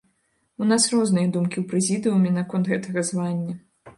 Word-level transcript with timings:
У 0.63 0.69
нас 0.69 0.87
розныя 0.93 1.27
думкі 1.35 1.57
ў 1.59 1.65
прэзідыуме 1.73 2.31
наконт 2.39 2.73
гэтага 2.73 3.05
звання. 3.13 3.53